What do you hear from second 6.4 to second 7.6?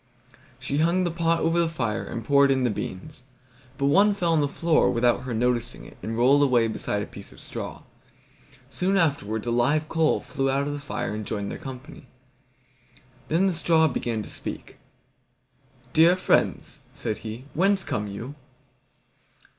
away beside a piece of